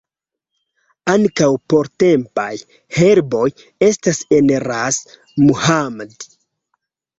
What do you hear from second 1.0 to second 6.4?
Ankaŭ portempaj herboj estas en Ras Muhammad.